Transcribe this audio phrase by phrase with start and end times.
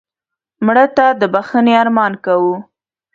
[0.65, 2.55] مړه ته د بښنې ارمان کوو